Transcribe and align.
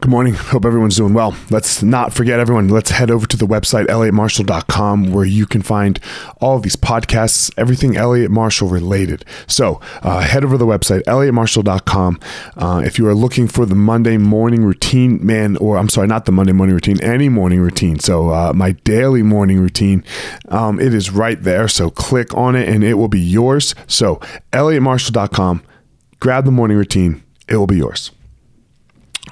Good 0.00 0.08
morning. 0.08 0.32
Hope 0.32 0.64
everyone's 0.64 0.96
doing 0.96 1.12
well. 1.12 1.36
Let's 1.50 1.82
not 1.82 2.14
forget 2.14 2.40
everyone. 2.40 2.68
Let's 2.70 2.88
head 2.88 3.10
over 3.10 3.26
to 3.26 3.36
the 3.36 3.46
website, 3.46 3.84
elliottmarshall.com, 3.88 5.12
where 5.12 5.26
you 5.26 5.44
can 5.44 5.60
find 5.60 6.00
all 6.40 6.56
of 6.56 6.62
these 6.62 6.74
podcasts, 6.74 7.52
everything 7.58 7.98
Elliott 7.98 8.30
Marshall 8.30 8.68
related. 8.68 9.26
So 9.46 9.78
uh, 10.02 10.20
head 10.20 10.42
over 10.42 10.54
to 10.54 10.58
the 10.58 10.64
website, 10.64 11.02
elliottmarshall.com. 11.02 12.18
Uh, 12.56 12.82
if 12.82 12.98
you 12.98 13.06
are 13.08 13.14
looking 13.14 13.46
for 13.46 13.66
the 13.66 13.74
Monday 13.74 14.16
morning 14.16 14.64
routine, 14.64 15.24
man, 15.24 15.58
or 15.58 15.76
I'm 15.76 15.90
sorry, 15.90 16.06
not 16.06 16.24
the 16.24 16.32
Monday 16.32 16.54
morning 16.54 16.74
routine, 16.74 16.98
any 17.02 17.28
morning 17.28 17.60
routine. 17.60 17.98
So 17.98 18.30
uh, 18.30 18.54
my 18.54 18.72
daily 18.72 19.22
morning 19.22 19.60
routine, 19.60 20.02
um, 20.48 20.80
it 20.80 20.94
is 20.94 21.10
right 21.10 21.42
there. 21.42 21.68
So 21.68 21.90
click 21.90 22.34
on 22.34 22.56
it 22.56 22.70
and 22.70 22.82
it 22.82 22.94
will 22.94 23.08
be 23.08 23.20
yours. 23.20 23.74
So 23.86 24.16
elliottmarshall.com, 24.54 25.62
grab 26.20 26.46
the 26.46 26.50
morning 26.50 26.78
routine. 26.78 27.22
It 27.48 27.56
will 27.56 27.66
be 27.66 27.76
yours. 27.76 28.12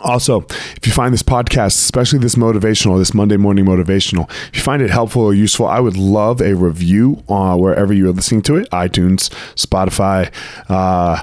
Also, 0.01 0.43
if 0.77 0.87
you 0.87 0.93
find 0.93 1.13
this 1.13 1.23
podcast, 1.23 1.79
especially 1.79 2.19
this 2.19 2.35
motivational, 2.35 2.99
this 2.99 3.15
Monday 3.15 3.37
morning 3.37 3.65
motivational, 3.65 4.31
if 4.49 4.57
you 4.57 4.63
find 4.63 4.83
it 4.83 4.91
helpful 4.91 5.23
or 5.23 5.35
useful, 5.35 5.67
I 5.67 5.81
would 5.81 5.97
love 5.97 6.41
a 6.41 6.55
review 6.55 7.23
uh, 7.29 7.57
wherever 7.57 7.93
you're 7.93 8.13
listening 8.13 8.43
to 8.43 8.57
it 8.57 8.71
iTunes, 8.71 9.31
Spotify, 9.55 10.33
uh, 10.69 11.23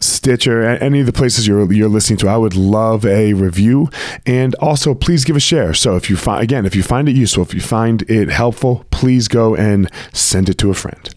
Stitcher, 0.00 0.62
any 0.62 1.00
of 1.00 1.06
the 1.06 1.12
places 1.12 1.46
you're, 1.46 1.72
you're 1.72 1.88
listening 1.88 2.16
to. 2.18 2.28
I 2.28 2.36
would 2.36 2.56
love 2.56 3.06
a 3.06 3.34
review. 3.34 3.88
And 4.26 4.54
also, 4.56 4.94
please 4.94 5.24
give 5.24 5.36
a 5.36 5.40
share. 5.40 5.74
So, 5.74 5.96
if 5.96 6.10
you 6.10 6.16
find, 6.16 6.42
again, 6.42 6.66
if 6.66 6.74
you 6.74 6.82
find 6.82 7.08
it 7.08 7.14
useful, 7.14 7.44
if 7.44 7.54
you 7.54 7.60
find 7.60 8.02
it 8.10 8.28
helpful, 8.28 8.84
please 8.90 9.28
go 9.28 9.54
and 9.54 9.88
send 10.12 10.48
it 10.48 10.58
to 10.58 10.70
a 10.70 10.74
friend. 10.74 11.14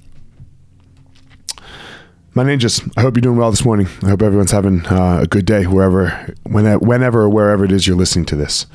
My 2.38 2.44
ninjas, 2.44 2.91
I 2.98 3.02
hope 3.02 3.16
you're 3.16 3.21
doing 3.21 3.38
well 3.38 3.49
this 3.49 3.63
morning. 3.63 3.88
I 4.03 4.09
hope 4.09 4.21
everyone's 4.21 4.52
having 4.52 4.85
uh, 4.88 5.21
a 5.21 5.26
good 5.26 5.45
day 5.45 5.67
wherever, 5.67 6.35
whenever, 6.43 7.21
or 7.21 7.30
wherever 7.30 7.63
it 7.63 7.71
is 7.71 7.88
you're 7.88 7.95
listening 7.95 8.26
to 8.26 8.35
this. 8.35 8.66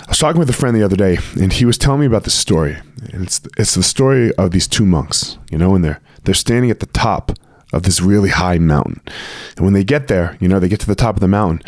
I 0.00 0.08
was 0.08 0.18
talking 0.18 0.40
with 0.40 0.50
a 0.50 0.52
friend 0.52 0.76
the 0.76 0.82
other 0.82 0.96
day, 0.96 1.18
and 1.40 1.52
he 1.52 1.64
was 1.64 1.78
telling 1.78 2.00
me 2.00 2.06
about 2.06 2.24
this 2.24 2.34
story. 2.34 2.76
And 3.12 3.22
it's 3.22 3.40
it's 3.56 3.76
the 3.76 3.84
story 3.84 4.34
of 4.34 4.50
these 4.50 4.66
two 4.66 4.84
monks, 4.84 5.38
you 5.48 5.58
know, 5.58 5.76
and 5.76 5.84
they're 5.84 6.00
they're 6.24 6.34
standing 6.34 6.72
at 6.72 6.80
the 6.80 6.86
top 6.86 7.30
of 7.72 7.84
this 7.84 8.00
really 8.00 8.30
high 8.30 8.58
mountain. 8.58 9.00
And 9.56 9.64
when 9.64 9.74
they 9.74 9.84
get 9.84 10.08
there, 10.08 10.36
you 10.40 10.48
know, 10.48 10.58
they 10.58 10.68
get 10.68 10.80
to 10.80 10.86
the 10.88 10.96
top 10.96 11.14
of 11.14 11.20
the 11.20 11.28
mountain, 11.28 11.64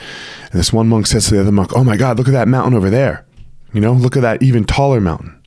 and 0.51 0.59
this 0.59 0.73
one 0.73 0.89
monk 0.89 1.07
says 1.07 1.29
to 1.29 1.35
the 1.35 1.43
other 1.43 1.53
monk, 1.53 1.71
"Oh 1.77 1.85
my 1.85 1.97
God, 1.97 2.19
look 2.19 2.27
at 2.27 2.33
that 2.33 2.49
mountain 2.49 2.75
over 2.75 2.91
there! 2.91 3.25
You 3.73 3.81
know, 3.81 3.93
look 3.93 4.17
at 4.17 4.23
that 4.23 4.43
even 4.43 4.65
taller 4.65 5.01
mountain. 5.01 5.41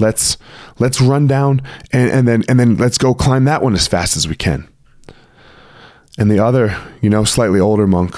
Let's 0.00 0.38
let's 0.80 1.00
run 1.00 1.28
down 1.28 1.62
and, 1.92 2.10
and 2.10 2.26
then 2.26 2.42
and 2.48 2.58
then 2.58 2.76
let's 2.78 2.98
go 2.98 3.14
climb 3.14 3.44
that 3.44 3.62
one 3.62 3.74
as 3.74 3.86
fast 3.86 4.16
as 4.16 4.26
we 4.26 4.34
can." 4.34 4.66
And 6.20 6.30
the 6.30 6.38
other, 6.38 6.76
you 7.00 7.08
know, 7.08 7.24
slightly 7.24 7.58
older 7.58 7.86
monk 7.86 8.14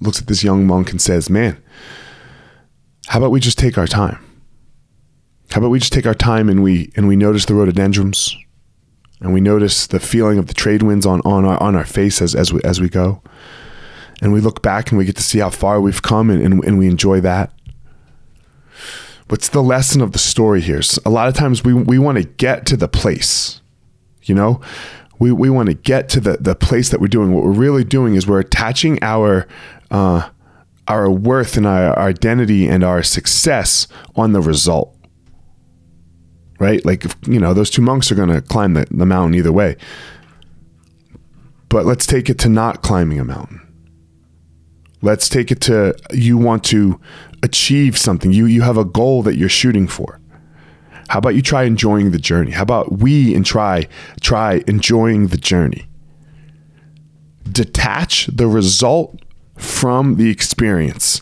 looks 0.00 0.18
at 0.18 0.26
this 0.26 0.42
young 0.42 0.66
monk 0.66 0.90
and 0.90 1.00
says, 1.00 1.28
Man, 1.28 1.62
how 3.08 3.18
about 3.18 3.30
we 3.30 3.40
just 3.40 3.58
take 3.58 3.76
our 3.76 3.86
time? 3.86 4.18
How 5.50 5.60
about 5.60 5.68
we 5.68 5.78
just 5.78 5.92
take 5.92 6.06
our 6.06 6.14
time 6.14 6.48
and 6.48 6.62
we 6.62 6.90
and 6.96 7.06
we 7.06 7.14
notice 7.14 7.44
the 7.44 7.54
rhododendrons 7.54 8.34
and 9.20 9.34
we 9.34 9.40
notice 9.42 9.86
the 9.86 10.00
feeling 10.00 10.38
of 10.38 10.46
the 10.46 10.54
trade 10.54 10.82
winds 10.82 11.04
on, 11.04 11.20
on 11.26 11.44
our 11.44 11.62
on 11.62 11.76
our 11.76 11.84
face 11.84 12.22
as, 12.22 12.34
as 12.34 12.54
we 12.54 12.60
as 12.64 12.80
we 12.80 12.88
go. 12.88 13.22
And 14.22 14.32
we 14.32 14.40
look 14.40 14.62
back 14.62 14.90
and 14.90 14.96
we 14.96 15.04
get 15.04 15.16
to 15.16 15.22
see 15.22 15.40
how 15.40 15.50
far 15.50 15.78
we've 15.78 16.00
come 16.00 16.30
and, 16.30 16.42
and, 16.42 16.64
and 16.64 16.78
we 16.78 16.86
enjoy 16.86 17.20
that. 17.20 17.52
What's 19.28 19.50
the 19.50 19.62
lesson 19.62 20.00
of 20.00 20.12
the 20.12 20.18
story 20.18 20.62
here? 20.62 20.80
A 21.04 21.10
lot 21.10 21.28
of 21.28 21.34
times 21.34 21.62
we, 21.62 21.74
we 21.74 21.98
want 21.98 22.16
to 22.16 22.24
get 22.24 22.64
to 22.66 22.76
the 22.76 22.88
place, 22.88 23.60
you 24.22 24.34
know? 24.34 24.60
We, 25.22 25.30
we 25.30 25.50
want 25.50 25.68
to 25.68 25.74
get 25.74 26.08
to 26.08 26.20
the, 26.20 26.36
the 26.40 26.56
place 26.56 26.88
that 26.88 27.00
we're 27.00 27.06
doing. 27.06 27.32
What 27.32 27.44
we're 27.44 27.52
really 27.52 27.84
doing 27.84 28.16
is 28.16 28.26
we're 28.26 28.40
attaching 28.40 28.98
our 29.02 29.46
uh, 29.92 30.30
our 30.88 31.08
worth 31.08 31.56
and 31.56 31.64
our, 31.64 31.96
identity 31.96 32.66
and 32.66 32.82
our 32.82 33.04
success 33.04 33.86
on 34.16 34.32
the 34.32 34.40
result. 34.40 34.96
Right? 36.58 36.84
Like, 36.84 37.04
if, 37.04 37.16
you 37.28 37.38
know, 37.38 37.54
those 37.54 37.70
two 37.70 37.82
monks 37.82 38.10
are 38.10 38.16
going 38.16 38.30
to 38.30 38.42
climb 38.42 38.74
the, 38.74 38.84
the 38.90 39.06
mountain 39.06 39.36
either 39.36 39.52
way. 39.52 39.76
But 41.68 41.86
let's 41.86 42.04
take 42.04 42.28
it 42.28 42.38
to 42.40 42.48
not 42.48 42.82
climbing 42.82 43.20
a 43.20 43.24
mountain. 43.24 43.60
Let's 45.02 45.28
take 45.28 45.52
it 45.52 45.60
to 45.62 45.94
you 46.12 46.36
want 46.36 46.64
to 46.64 47.00
achieve 47.44 47.96
something. 47.96 48.32
You 48.32 48.46
you 48.46 48.62
have 48.62 48.76
a 48.76 48.84
goal 48.84 49.22
that 49.22 49.36
you're 49.36 49.48
shooting 49.48 49.86
for. 49.86 50.20
How 51.12 51.18
about 51.18 51.34
you 51.34 51.42
try 51.42 51.64
enjoying 51.64 52.12
the 52.12 52.18
journey? 52.18 52.52
How 52.52 52.62
about 52.62 53.00
we 53.00 53.34
and 53.34 53.44
try 53.44 53.86
try 54.22 54.64
enjoying 54.66 55.26
the 55.26 55.36
journey? 55.36 55.86
Detach 57.44 58.28
the 58.28 58.46
result 58.46 59.20
from 59.58 60.16
the 60.16 60.30
experience. 60.30 61.20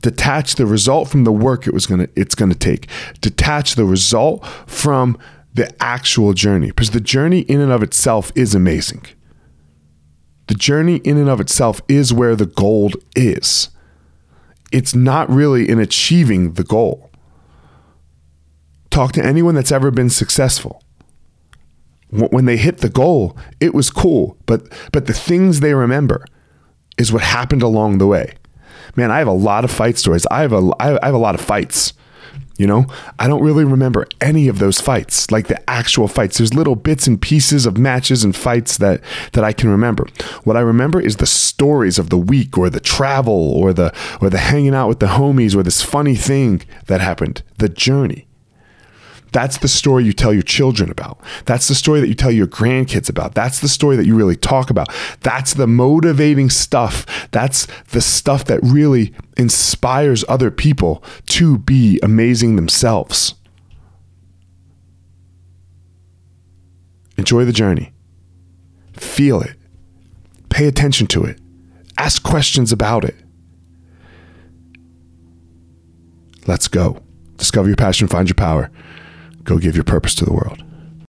Detach 0.00 0.54
the 0.54 0.64
result 0.64 1.08
from 1.08 1.24
the 1.24 1.32
work 1.32 1.66
it 1.66 1.74
was 1.74 1.86
gonna 1.86 2.06
it's 2.14 2.36
gonna 2.36 2.54
take. 2.54 2.86
Detach 3.20 3.74
the 3.74 3.84
result 3.84 4.46
from 4.68 5.18
the 5.52 5.68
actual 5.82 6.34
journey 6.34 6.68
because 6.68 6.90
the 6.90 7.00
journey 7.00 7.40
in 7.40 7.60
and 7.60 7.72
of 7.72 7.82
itself 7.82 8.30
is 8.36 8.54
amazing. 8.54 9.04
The 10.46 10.54
journey 10.54 10.98
in 10.98 11.16
and 11.16 11.28
of 11.28 11.40
itself 11.40 11.82
is 11.88 12.12
where 12.12 12.36
the 12.36 12.46
gold 12.46 12.94
is. 13.16 13.70
It's 14.70 14.94
not 14.94 15.28
really 15.28 15.68
in 15.68 15.80
achieving 15.80 16.52
the 16.52 16.62
goal. 16.62 17.11
Talk 18.92 19.12
to 19.12 19.24
anyone 19.24 19.54
that's 19.54 19.72
ever 19.72 19.90
been 19.90 20.10
successful. 20.10 20.82
When 22.10 22.44
they 22.44 22.58
hit 22.58 22.78
the 22.78 22.90
goal, 22.90 23.38
it 23.58 23.72
was 23.72 23.88
cool, 23.88 24.36
but 24.44 24.70
but 24.92 25.06
the 25.06 25.14
things 25.14 25.60
they 25.60 25.72
remember 25.72 26.26
is 26.98 27.10
what 27.10 27.22
happened 27.22 27.62
along 27.62 27.96
the 27.96 28.06
way. 28.06 28.34
Man, 28.94 29.10
I 29.10 29.16
have 29.16 29.28
a 29.28 29.32
lot 29.32 29.64
of 29.64 29.70
fight 29.70 29.96
stories. 29.96 30.26
I 30.30 30.42
have 30.42 30.52
a 30.52 30.70
I 30.78 31.06
have 31.06 31.14
a 31.14 31.18
lot 31.18 31.34
of 31.34 31.40
fights. 31.40 31.94
You 32.58 32.66
know, 32.66 32.84
I 33.18 33.28
don't 33.28 33.42
really 33.42 33.64
remember 33.64 34.06
any 34.20 34.46
of 34.46 34.58
those 34.58 34.78
fights, 34.78 35.30
like 35.30 35.48
the 35.48 35.70
actual 35.70 36.06
fights. 36.06 36.36
There's 36.36 36.52
little 36.52 36.76
bits 36.76 37.06
and 37.06 37.20
pieces 37.20 37.64
of 37.64 37.78
matches 37.78 38.24
and 38.24 38.36
fights 38.36 38.76
that 38.76 39.00
that 39.32 39.42
I 39.42 39.54
can 39.54 39.70
remember. 39.70 40.06
What 40.44 40.58
I 40.58 40.60
remember 40.60 41.00
is 41.00 41.16
the 41.16 41.26
stories 41.26 41.98
of 41.98 42.10
the 42.10 42.18
week 42.18 42.58
or 42.58 42.68
the 42.68 42.78
travel 42.78 43.52
or 43.54 43.72
the 43.72 43.94
or 44.20 44.28
the 44.28 44.36
hanging 44.36 44.74
out 44.74 44.88
with 44.88 45.00
the 45.00 45.06
homies 45.16 45.56
or 45.56 45.62
this 45.62 45.80
funny 45.80 46.14
thing 46.14 46.60
that 46.88 47.00
happened, 47.00 47.42
the 47.56 47.70
journey. 47.70 48.28
That's 49.32 49.58
the 49.58 49.68
story 49.68 50.04
you 50.04 50.12
tell 50.12 50.32
your 50.32 50.42
children 50.42 50.90
about. 50.90 51.18
That's 51.46 51.68
the 51.68 51.74
story 51.74 52.00
that 52.00 52.08
you 52.08 52.14
tell 52.14 52.30
your 52.30 52.46
grandkids 52.46 53.08
about. 53.08 53.34
That's 53.34 53.60
the 53.60 53.68
story 53.68 53.96
that 53.96 54.06
you 54.06 54.14
really 54.14 54.36
talk 54.36 54.70
about. 54.70 54.88
That's 55.20 55.54
the 55.54 55.66
motivating 55.66 56.50
stuff. 56.50 57.28
That's 57.30 57.66
the 57.90 58.00
stuff 58.00 58.44
that 58.44 58.60
really 58.62 59.14
inspires 59.36 60.24
other 60.28 60.50
people 60.50 61.02
to 61.26 61.58
be 61.58 61.98
amazing 62.02 62.56
themselves. 62.56 63.34
Enjoy 67.16 67.44
the 67.44 67.52
journey. 67.52 67.92
Feel 68.94 69.40
it. 69.40 69.56
Pay 70.50 70.66
attention 70.66 71.06
to 71.08 71.24
it. 71.24 71.38
Ask 71.96 72.22
questions 72.22 72.72
about 72.72 73.04
it. 73.04 73.16
Let's 76.46 76.68
go. 76.68 77.02
Discover 77.36 77.68
your 77.68 77.76
passion, 77.76 78.08
find 78.08 78.28
your 78.28 78.34
power. 78.34 78.70
Go 79.44 79.58
give 79.58 79.74
your 79.74 79.84
purpose 79.84 80.14
to 80.16 80.24
the 80.24 80.32
world. 80.32 80.62